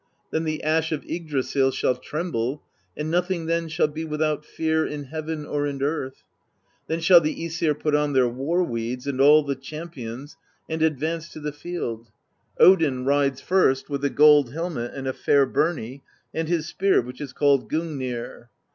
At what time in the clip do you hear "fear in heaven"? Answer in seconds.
4.43-5.45